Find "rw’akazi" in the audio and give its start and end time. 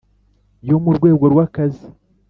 1.33-1.87